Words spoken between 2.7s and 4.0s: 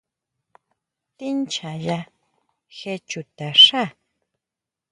je chuta xá?